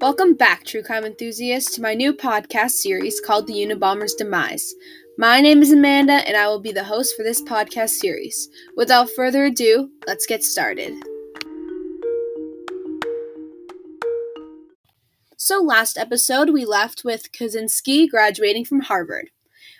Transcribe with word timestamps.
Welcome 0.00 0.34
back, 0.34 0.64
true 0.64 0.84
crime 0.84 1.04
enthusiasts, 1.04 1.74
to 1.74 1.82
my 1.82 1.94
new 1.94 2.12
podcast 2.12 2.70
series 2.70 3.20
called 3.20 3.48
The 3.48 3.54
Unabomber's 3.54 4.14
Demise. 4.14 4.74
My 5.16 5.40
name 5.40 5.60
is 5.60 5.72
Amanda, 5.72 6.12
and 6.12 6.36
I 6.36 6.46
will 6.46 6.60
be 6.60 6.70
the 6.70 6.84
host 6.84 7.16
for 7.16 7.24
this 7.24 7.42
podcast 7.42 7.90
series. 7.90 8.48
Without 8.76 9.10
further 9.10 9.46
ado, 9.46 9.90
let's 10.06 10.26
get 10.26 10.44
started. 10.44 10.92
So, 15.36 15.60
last 15.60 15.98
episode, 15.98 16.50
we 16.50 16.64
left 16.64 17.02
with 17.04 17.32
Kaczynski 17.32 18.08
graduating 18.08 18.64
from 18.64 18.82
Harvard. 18.82 19.30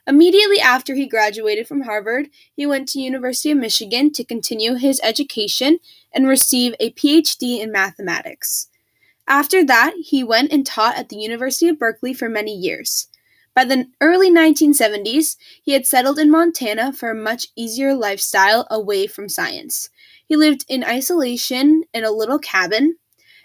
Immediately 0.09 0.59
after 0.59 0.95
he 0.95 1.07
graduated 1.07 1.69
from 1.69 1.83
Harvard, 1.83 2.31
he 2.57 2.65
went 2.65 2.89
to 2.89 3.01
University 3.01 3.51
of 3.51 3.59
Michigan 3.59 4.11
to 4.13 4.25
continue 4.25 4.77
his 4.77 5.03
education 5.05 5.81
and 6.15 6.27
receive 6.27 6.75
a 6.81 6.93
PhD 6.93 7.61
in 7.61 7.71
mathematics. 7.71 8.69
After 9.27 9.63
that, 9.67 9.93
he 10.03 10.25
went 10.25 10.51
and 10.51 10.65
taught 10.65 10.97
at 10.97 11.11
the 11.11 11.19
University 11.19 11.69
of 11.69 11.79
Berkeley 11.79 12.15
for 12.15 12.31
many 12.31 12.57
years. 12.57 13.09
By 13.55 13.65
the 13.65 13.85
early 14.01 14.31
1970s, 14.31 15.37
he 15.63 15.73
had 15.73 15.87
settled 15.87 16.19
in 16.19 16.31
Montana 16.31 16.95
for 16.95 17.11
a 17.11 17.15
much 17.15 17.49
easier 17.55 17.93
lifestyle 17.93 18.67
away 18.71 19.07
from 19.07 19.29
science. 19.29 19.91
He 20.27 20.37
lived 20.37 20.65
in 20.71 20.85
isolation 20.85 21.85
in 21.93 22.05
a 22.05 22.11
little 22.11 22.39
cabin 22.39 22.97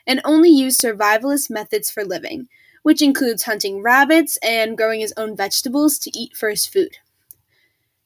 and 0.07 0.21
only 0.23 0.49
used 0.49 0.79
survivalist 0.79 1.49
methods 1.49 1.91
for 1.91 2.05
living, 2.05 2.47
which 2.83 3.01
includes 3.01 3.43
hunting 3.43 3.81
rabbits 3.81 4.37
and 4.43 4.77
growing 4.77 4.99
his 4.99 5.13
own 5.17 5.35
vegetables 5.35 5.97
to 5.97 6.11
eat 6.17 6.37
for 6.37 6.49
his 6.49 6.65
food. 6.65 6.97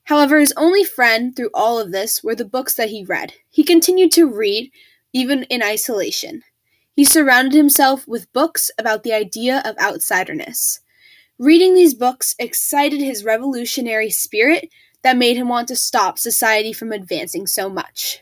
However, 0.05 0.39
his 0.39 0.53
only 0.55 0.85
friend 0.85 1.35
through 1.35 1.49
all 1.53 1.79
of 1.79 1.91
this 1.91 2.23
were 2.23 2.35
the 2.35 2.45
books 2.45 2.73
that 2.75 2.89
he 2.89 3.03
read. 3.03 3.33
He 3.49 3.63
continued 3.63 4.11
to 4.13 4.25
read, 4.25 4.71
even 5.11 5.43
in 5.43 5.61
isolation. 5.61 6.43
He 6.95 7.03
surrounded 7.03 7.53
himself 7.53 8.07
with 8.07 8.31
books 8.31 8.71
about 8.77 9.03
the 9.03 9.13
idea 9.13 9.61
of 9.65 9.75
outsiderness. 9.75 10.79
Reading 11.37 11.75
these 11.75 11.93
books 11.93 12.35
excited 12.39 13.01
his 13.01 13.23
revolutionary 13.23 14.09
spirit 14.09 14.69
that 15.03 15.17
made 15.17 15.37
him 15.37 15.49
want 15.49 15.67
to 15.67 15.75
stop 15.75 16.17
society 16.17 16.73
from 16.73 16.91
advancing 16.91 17.45
so 17.45 17.69
much. 17.69 18.21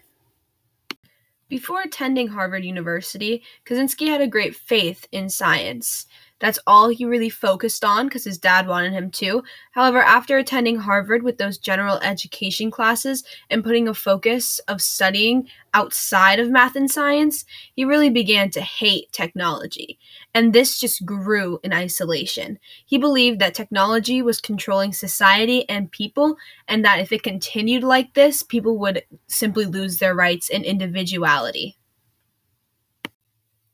Before 1.47 1.81
attending 1.81 2.30
Harvard 2.30 2.66
University, 2.66 3.44
Kaczynski 3.66 4.08
had 4.08 4.19
a 4.19 4.28
great 4.28 4.56
faith 4.56 5.08
in 5.12 5.30
science. 5.30 6.08
That's 6.46 6.60
all 6.68 6.90
he 6.90 7.06
really 7.06 7.32
focused 7.32 7.84
on 7.84 8.06
because 8.06 8.24
his 8.24 8.38
dad 8.38 8.68
wanted 8.68 8.94
him 8.94 9.10
to. 9.14 9.44
However, 9.72 9.98
after 9.98 10.38
attending 10.38 10.78
Harvard 10.78 11.24
with 11.24 11.40
those 11.40 11.58
general 11.58 11.98
education 12.04 12.70
classes 12.70 13.24
and 13.50 13.64
putting 13.64 13.88
a 13.88 13.96
focus 13.96 14.60
of 14.68 14.80
studying 14.80 15.50
outside 15.74 16.40
of 16.40 16.52
math 16.52 16.76
and 16.76 16.92
science, 16.92 17.46
he 17.76 17.84
really 17.84 18.12
began 18.12 18.52
to 18.52 18.62
hate 18.62 19.12
technology. 19.12 19.98
And 20.36 20.54
this 20.54 20.80
just 20.80 21.04
grew 21.04 21.60
in 21.64 21.74
isolation. 21.74 22.59
He 22.86 23.00
believed 23.00 23.40
that 23.40 23.56
technology 23.56 24.22
was 24.22 24.40
controlling 24.40 24.94
society 24.94 25.68
and 25.68 25.92
people, 25.92 26.38
and 26.68 26.86
that 26.86 27.00
if 27.00 27.12
it 27.12 27.24
continued 27.24 27.84
like 27.84 28.14
this, 28.14 28.44
people 28.44 28.78
would 28.78 29.04
simply 29.26 29.66
lose 29.66 29.98
their 29.98 30.14
rights 30.14 30.52
and 30.52 30.64
individuality. 30.64 31.76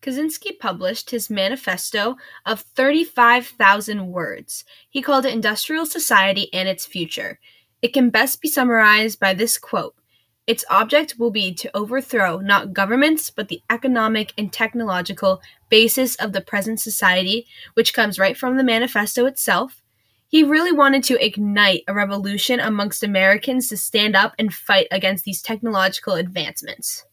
Kaczynski 0.01 0.57
published 0.57 1.11
his 1.11 1.29
manifesto 1.29 2.17
of 2.45 2.61
35,000 2.61 4.07
words. 4.07 4.65
He 4.89 5.01
called 5.01 5.25
it 5.25 5.33
Industrial 5.33 5.85
Society 5.85 6.51
and 6.53 6.67
Its 6.67 6.85
Future. 6.85 7.39
It 7.81 7.93
can 7.93 8.09
best 8.09 8.41
be 8.41 8.47
summarized 8.47 9.19
by 9.19 9.33
this 9.33 9.57
quote 9.57 9.95
Its 10.47 10.65
object 10.69 11.19
will 11.19 11.29
be 11.29 11.53
to 11.53 11.77
overthrow 11.77 12.39
not 12.39 12.73
governments, 12.73 13.29
but 13.29 13.47
the 13.47 13.61
economic 13.69 14.33
and 14.37 14.51
technological 14.51 15.39
basis 15.69 16.15
of 16.15 16.33
the 16.33 16.41
present 16.41 16.79
society, 16.79 17.45
which 17.75 17.93
comes 17.93 18.17
right 18.17 18.35
from 18.35 18.57
the 18.57 18.63
manifesto 18.63 19.25
itself. 19.25 19.83
He 20.27 20.43
really 20.43 20.71
wanted 20.71 21.03
to 21.05 21.23
ignite 21.23 21.83
a 21.87 21.93
revolution 21.93 22.59
amongst 22.59 23.03
Americans 23.03 23.67
to 23.67 23.77
stand 23.77 24.15
up 24.15 24.33
and 24.39 24.53
fight 24.53 24.87
against 24.89 25.25
these 25.25 25.41
technological 25.41 26.13
advancements. 26.13 27.05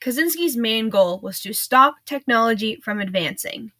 Kaczynski's 0.00 0.56
main 0.56 0.88
goal 0.88 1.20
was 1.20 1.40
to 1.40 1.52
stop 1.52 1.96
technology 2.06 2.76
from 2.82 3.00
advancing. 3.00 3.72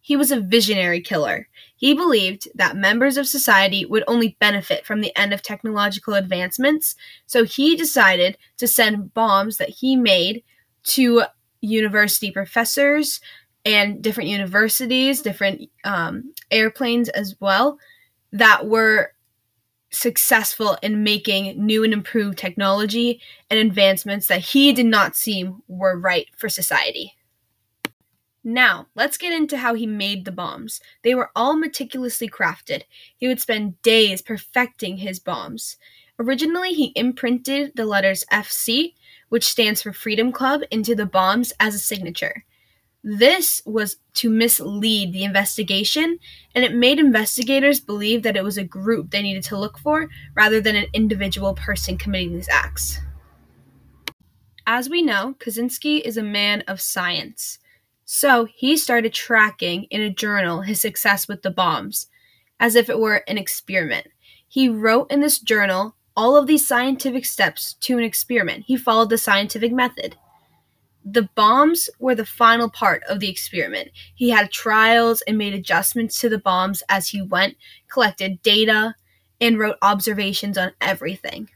He 0.00 0.16
was 0.16 0.30
a 0.30 0.40
visionary 0.40 1.00
killer. 1.00 1.48
He 1.76 1.94
believed 1.94 2.48
that 2.54 2.76
members 2.76 3.16
of 3.16 3.26
society 3.26 3.86
would 3.86 4.04
only 4.06 4.36
benefit 4.38 4.84
from 4.84 5.00
the 5.00 5.16
end 5.16 5.32
of 5.32 5.42
technological 5.42 6.12
advancements, 6.14 6.94
so 7.26 7.44
he 7.44 7.74
decided 7.74 8.36
to 8.58 8.68
send 8.68 9.14
bombs 9.14 9.56
that 9.56 9.70
he 9.70 9.96
made 9.96 10.44
to 10.84 11.22
university 11.62 12.30
professors 12.30 13.20
and 13.64 14.02
different 14.02 14.28
universities, 14.28 15.22
different 15.22 15.70
um, 15.84 16.34
airplanes 16.50 17.08
as 17.08 17.34
well, 17.40 17.78
that 18.30 18.66
were 18.66 19.13
successful 19.94 20.76
in 20.82 21.02
making 21.02 21.64
new 21.64 21.84
and 21.84 21.92
improved 21.92 22.38
technology 22.38 23.20
and 23.50 23.58
advancements 23.58 24.26
that 24.26 24.40
he 24.40 24.72
did 24.72 24.86
not 24.86 25.16
seem 25.16 25.62
were 25.68 25.98
right 25.98 26.28
for 26.36 26.48
society. 26.48 27.14
Now, 28.46 28.88
let's 28.94 29.16
get 29.16 29.32
into 29.32 29.56
how 29.56 29.72
he 29.72 29.86
made 29.86 30.26
the 30.26 30.32
bombs. 30.32 30.80
They 31.02 31.14
were 31.14 31.30
all 31.34 31.56
meticulously 31.56 32.28
crafted. 32.28 32.82
He 33.16 33.26
would 33.26 33.40
spend 33.40 33.80
days 33.80 34.20
perfecting 34.20 34.98
his 34.98 35.18
bombs. 35.18 35.78
Originally, 36.18 36.74
he 36.74 36.92
imprinted 36.94 37.72
the 37.74 37.86
letters 37.86 38.24
FC, 38.30 38.92
which 39.30 39.46
stands 39.46 39.80
for 39.80 39.94
Freedom 39.94 40.30
Club, 40.30 40.60
into 40.70 40.94
the 40.94 41.06
bombs 41.06 41.54
as 41.58 41.74
a 41.74 41.78
signature. 41.78 42.44
This 43.06 43.60
was 43.66 43.98
to 44.14 44.30
mislead 44.30 45.12
the 45.12 45.24
investigation, 45.24 46.18
and 46.54 46.64
it 46.64 46.74
made 46.74 46.98
investigators 46.98 47.78
believe 47.78 48.22
that 48.22 48.36
it 48.36 48.42
was 48.42 48.56
a 48.56 48.64
group 48.64 49.10
they 49.10 49.20
needed 49.20 49.42
to 49.44 49.58
look 49.58 49.78
for 49.78 50.08
rather 50.34 50.58
than 50.58 50.74
an 50.74 50.86
individual 50.94 51.52
person 51.52 51.98
committing 51.98 52.32
these 52.32 52.48
acts. 52.48 52.98
As 54.66 54.88
we 54.88 55.02
know, 55.02 55.34
Kaczynski 55.38 56.00
is 56.00 56.16
a 56.16 56.22
man 56.22 56.62
of 56.66 56.80
science, 56.80 57.58
so 58.06 58.46
he 58.46 58.74
started 58.74 59.12
tracking 59.12 59.82
in 59.90 60.00
a 60.00 60.08
journal 60.08 60.62
his 60.62 60.80
success 60.80 61.28
with 61.28 61.42
the 61.42 61.50
bombs, 61.50 62.06
as 62.58 62.74
if 62.74 62.88
it 62.88 62.98
were 62.98 63.22
an 63.28 63.36
experiment. 63.36 64.06
He 64.48 64.70
wrote 64.70 65.12
in 65.12 65.20
this 65.20 65.40
journal 65.40 65.94
all 66.16 66.38
of 66.38 66.46
these 66.46 66.66
scientific 66.66 67.26
steps 67.26 67.74
to 67.80 67.98
an 67.98 68.04
experiment. 68.04 68.64
He 68.66 68.78
followed 68.78 69.10
the 69.10 69.18
scientific 69.18 69.72
method 69.72 70.16
the 71.04 71.28
bombs 71.34 71.90
were 71.98 72.14
the 72.14 72.24
final 72.24 72.70
part 72.70 73.02
of 73.08 73.20
the 73.20 73.28
experiment. 73.28 73.90
He 74.14 74.30
had 74.30 74.50
trials 74.50 75.20
and 75.22 75.36
made 75.36 75.52
adjustments 75.52 76.18
to 76.20 76.28
the 76.28 76.38
bombs 76.38 76.82
as 76.88 77.08
he 77.08 77.20
went, 77.20 77.56
collected 77.88 78.40
data, 78.42 78.94
and 79.40 79.58
wrote 79.58 79.76
observations 79.82 80.56
on 80.56 80.72
everything. 80.80 81.50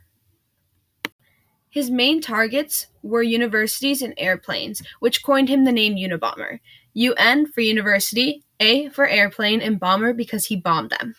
His 1.70 1.90
main 1.90 2.20
targets 2.20 2.88
were 3.02 3.22
universities 3.22 4.02
and 4.02 4.12
airplanes, 4.16 4.82
which 5.00 5.22
coined 5.22 5.48
him 5.48 5.64
the 5.64 5.72
name 5.72 5.96
Unabomber. 5.96 6.60
UN 6.92 7.46
for 7.46 7.60
university, 7.60 8.42
A 8.60 8.88
for 8.88 9.06
airplane, 9.06 9.60
and 9.60 9.80
bomber 9.80 10.12
because 10.12 10.46
he 10.46 10.56
bombed 10.56 10.90
them. 10.90 11.14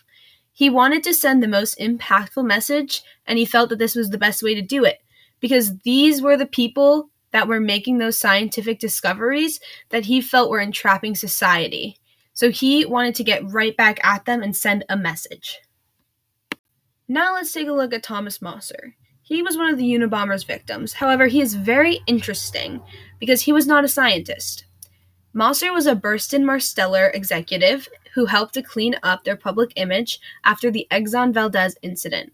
He 0.51 0.69
wanted 0.69 1.03
to 1.03 1.13
send 1.13 1.41
the 1.41 1.47
most 1.47 1.79
impactful 1.79 2.45
message, 2.45 3.01
and 3.25 3.39
he 3.39 3.45
felt 3.45 3.69
that 3.69 3.79
this 3.79 3.95
was 3.95 4.09
the 4.09 4.17
best 4.17 4.43
way 4.43 4.53
to 4.53 4.61
do 4.61 4.83
it 4.83 4.99
because 5.39 5.77
these 5.79 6.21
were 6.21 6.35
the 6.35 6.45
people 6.45 7.09
that 7.31 7.47
were 7.47 7.59
making 7.59 7.97
those 7.97 8.17
scientific 8.17 8.79
discoveries 8.79 9.59
that 9.89 10.05
he 10.05 10.21
felt 10.21 10.49
were 10.49 10.59
entrapping 10.59 11.15
society. 11.15 11.97
So 12.33 12.51
he 12.51 12.85
wanted 12.85 13.15
to 13.15 13.23
get 13.23 13.49
right 13.51 13.75
back 13.75 14.03
at 14.03 14.25
them 14.25 14.41
and 14.41 14.55
send 14.55 14.85
a 14.89 14.97
message. 14.97 15.59
Now 17.07 17.33
let's 17.33 17.51
take 17.51 17.67
a 17.67 17.73
look 17.73 17.93
at 17.93 18.03
Thomas 18.03 18.39
Mosser. 18.39 18.93
He 19.21 19.43
was 19.43 19.57
one 19.57 19.71
of 19.71 19.77
the 19.77 19.91
Unabomber's 19.91 20.43
victims. 20.43 20.93
However, 20.93 21.27
he 21.27 21.41
is 21.41 21.53
very 21.53 21.99
interesting 22.07 22.81
because 23.19 23.41
he 23.41 23.51
was 23.51 23.67
not 23.67 23.83
a 23.83 23.87
scientist. 23.87 24.65
Mosser 25.35 25.71
was 25.71 25.85
a 25.85 25.95
Burson 25.95 26.43
Marsteller 26.43 27.13
executive 27.13 27.87
who 28.15 28.25
helped 28.25 28.55
to 28.55 28.63
clean 28.63 28.95
up 29.03 29.23
their 29.23 29.35
public 29.35 29.71
image 29.75 30.19
after 30.43 30.71
the 30.71 30.87
Exxon 30.91 31.31
Valdez 31.31 31.77
incident. 31.83 32.33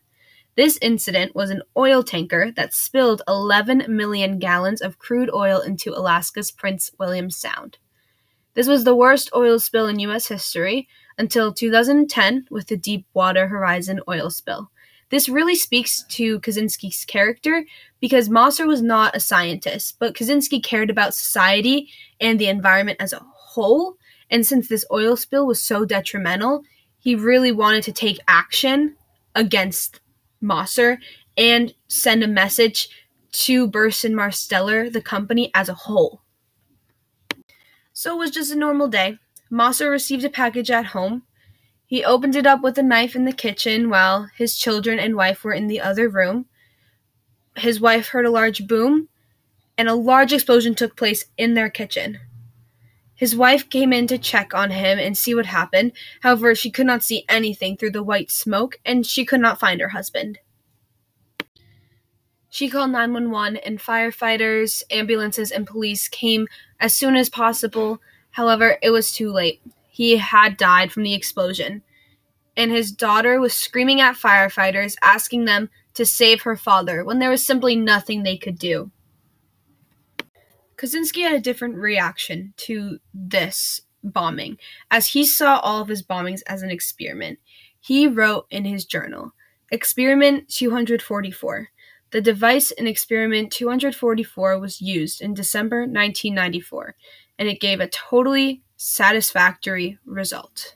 This 0.56 0.80
incident 0.82 1.36
was 1.36 1.50
an 1.50 1.64
oil 1.76 2.02
tanker 2.02 2.50
that 2.52 2.74
spilled 2.74 3.22
11 3.28 3.86
million 3.90 4.40
gallons 4.40 4.82
of 4.82 5.00
crude 5.00 5.30
oil 5.34 5.60
into 5.60 5.92
Alaska's 5.98 6.50
Prince 6.50 6.92
William 6.98 7.30
Sound. 7.30 7.78
This 8.54 8.68
was 8.68 8.86
the 8.86 8.96
worst 8.96 9.30
oil 9.36 9.60
spill 9.60 9.88
in 9.88 10.00
U.S. 10.00 10.28
history 10.28 10.88
until 11.18 11.54
2010 11.54 12.48
with 12.50 12.68
the 12.68 12.78
Deepwater 12.78 13.50
Horizon 13.50 14.00
oil 14.08 14.30
spill. 14.30 14.72
This 15.10 15.28
really 15.28 15.56
speaks 15.56 16.04
to 16.12 16.40
Kaczynski's 16.40 17.04
character 17.04 17.66
because 18.00 18.30
Mosser 18.30 18.66
was 18.66 18.82
not 18.82 19.16
a 19.16 19.20
scientist, 19.20 19.98
but 20.00 20.16
Kaczynski 20.16 20.64
cared 20.64 20.90
about 20.90 21.14
society 21.14 21.90
and 22.22 22.40
the 22.40 22.48
environment 22.48 23.02
as 23.02 23.12
a 23.12 23.26
whole. 23.34 23.98
And 24.32 24.46
since 24.46 24.70
this 24.70 24.86
oil 24.90 25.18
spill 25.18 25.46
was 25.46 25.62
so 25.62 25.84
detrimental, 25.84 26.64
he 26.98 27.14
really 27.14 27.52
wanted 27.52 27.84
to 27.84 27.92
take 27.92 28.20
action 28.28 28.96
against 29.36 30.00
Mosser 30.46 31.00
and 31.36 31.74
send 31.88 32.24
a 32.24 32.28
message 32.28 32.90
to 33.32 33.68
Burson 33.68 34.14
Marsteller, 34.14 34.92
the 34.92 35.02
company 35.02 35.52
as 35.54 35.68
a 35.68 35.74
whole. 35.74 36.22
So 37.92 38.14
it 38.14 38.20
was 38.20 38.32
just 38.32 38.52
a 38.52 38.58
normal 38.58 38.88
day. 38.88 39.20
Mosser 39.52 39.90
received 39.90 40.24
a 40.24 40.30
package 40.30 40.72
at 40.72 40.88
home. 40.88 41.24
He 41.86 42.04
opened 42.04 42.36
it 42.36 42.46
up 42.46 42.62
with 42.62 42.78
a 42.78 42.84
knife 42.84 43.16
in 43.16 43.26
the 43.26 43.32
kitchen 43.32 43.90
while 43.90 44.30
his 44.36 44.58
children 44.58 45.00
and 45.00 45.16
wife 45.16 45.44
were 45.44 45.54
in 45.54 45.68
the 45.68 45.82
other 45.82 46.10
room. 46.10 46.46
His 47.58 47.80
wife 47.80 48.10
heard 48.10 48.26
a 48.26 48.32
large 48.32 48.68
boom, 48.68 49.08
and 49.78 49.88
a 49.88 49.96
large 49.96 50.34
explosion 50.34 50.76
took 50.76 50.96
place 50.96 51.26
in 51.38 51.54
their 51.54 51.70
kitchen. 51.70 52.20
His 53.16 53.36
wife 53.36 53.70
came 53.70 53.94
in 53.94 54.08
to 54.08 54.18
check 54.18 54.54
on 54.54 54.72
him 54.72 55.00
and 55.00 55.18
see 55.18 55.34
what 55.34 55.46
happened. 55.46 55.94
However, 56.22 56.54
she 56.54 56.70
could 56.70 56.86
not 56.86 57.04
see 57.04 57.24
anything 57.30 57.78
through 57.78 57.92
the 57.92 58.04
white 58.04 58.30
smoke 58.30 58.80
and 58.86 59.06
she 59.06 59.26
could 59.26 59.40
not 59.40 59.60
find 59.60 59.80
her 59.80 59.90
husband. 59.90 60.40
She 62.50 62.70
called 62.70 62.92
911 62.92 63.58
and 63.58 63.80
firefighters, 63.80 64.84
ambulances, 64.90 65.52
and 65.52 65.68
police 65.68 66.08
came 66.08 66.48
as 66.80 66.96
soon 66.96 67.16
as 67.16 67.30
possible. 67.30 68.02
However, 68.32 68.78
it 68.82 68.92
was 68.92 69.12
too 69.12 69.32
late. 69.32 69.62
He 69.90 70.18
had 70.18 70.58
died 70.58 70.92
from 70.92 71.04
the 71.04 71.14
explosion. 71.14 71.84
And 72.58 72.72
his 72.72 72.92
daughter 72.92 73.40
was 73.42 73.54
screaming 73.54 74.00
at 74.00 74.16
firefighters, 74.16 74.96
asking 75.02 75.46
them 75.46 75.70
to 75.96 76.06
save 76.06 76.44
her 76.44 76.56
father 76.56 77.04
when 77.04 77.20
there 77.20 77.30
was 77.30 77.46
simply 77.46 77.76
nothing 77.76 78.24
they 78.24 78.38
could 78.38 78.58
do. 78.58 78.92
Kaczynski 80.78 81.22
had 81.22 81.34
a 81.34 81.40
different 81.40 81.76
reaction 81.76 82.54
to 82.58 83.00
this 83.14 83.82
bombing, 84.04 84.58
as 84.92 85.08
he 85.08 85.26
saw 85.26 85.60
all 85.60 85.82
of 85.82 85.88
his 85.88 86.04
bombings 86.04 86.42
as 86.48 86.62
an 86.62 86.70
experiment. 86.70 87.40
He 87.80 88.08
wrote 88.08 88.48
in 88.50 88.66
his 88.66 88.86
journal, 88.86 89.34
Experiment 89.72 90.50
244. 90.50 91.70
The 92.12 92.22
device 92.22 92.72
in 92.72 92.88
Experiment 92.88 93.52
244 93.52 94.60
was 94.60 94.82
used 94.82 95.22
in 95.22 95.34
December 95.34 95.82
1994, 95.82 96.96
and 97.40 97.48
it 97.48 97.60
gave 97.60 97.80
a 97.80 97.88
totally 97.88 98.62
satisfactory 98.78 99.98
result. 100.06 100.76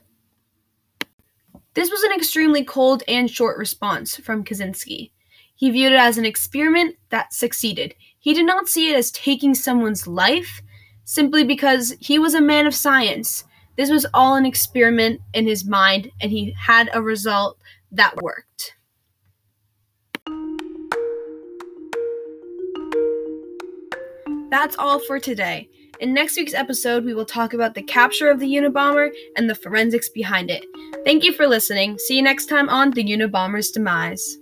This 1.74 1.90
was 1.90 2.02
an 2.02 2.12
extremely 2.12 2.64
cold 2.64 3.02
and 3.06 3.30
short 3.30 3.56
response 3.56 4.16
from 4.16 4.44
Kaczynski. 4.44 5.12
He 5.54 5.70
viewed 5.70 5.92
it 5.92 6.00
as 6.00 6.18
an 6.18 6.24
experiment 6.24 6.96
that 7.10 7.32
succeeded. 7.32 7.94
He 8.20 8.34
did 8.34 8.44
not 8.44 8.68
see 8.68 8.90
it 8.90 8.96
as 8.96 9.10
taking 9.10 9.54
someone's 9.54 10.06
life 10.06 10.60
simply 11.04 11.42
because 11.42 11.94
he 12.00 12.18
was 12.18 12.34
a 12.34 12.40
man 12.40 12.66
of 12.66 12.74
science. 12.74 13.44
This 13.76 13.90
was 13.90 14.06
all 14.12 14.36
an 14.36 14.44
experiment 14.44 15.22
in 15.32 15.46
his 15.46 15.64
mind, 15.64 16.10
and 16.20 16.30
he 16.30 16.54
had 16.58 16.90
a 16.92 17.00
result 17.00 17.58
that 17.92 18.14
worked. 18.22 18.74
That's 24.50 24.76
all 24.76 24.98
for 24.98 25.18
today. 25.18 25.70
In 26.00 26.12
next 26.12 26.36
week's 26.36 26.54
episode, 26.54 27.06
we 27.06 27.14
will 27.14 27.24
talk 27.24 27.54
about 27.54 27.74
the 27.74 27.82
capture 27.82 28.30
of 28.30 28.38
the 28.38 28.52
Unabomber 28.52 29.10
and 29.36 29.48
the 29.48 29.54
forensics 29.54 30.10
behind 30.10 30.50
it. 30.50 30.64
Thank 31.04 31.24
you 31.24 31.32
for 31.32 31.46
listening. 31.46 31.98
See 31.98 32.16
you 32.16 32.22
next 32.22 32.46
time 32.46 32.68
on 32.68 32.90
The 32.90 33.04
Unabomber's 33.04 33.70
Demise. 33.70 34.36